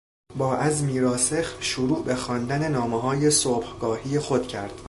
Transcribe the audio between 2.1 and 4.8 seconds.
خواندن نامههای صبحگاهی خود کرد.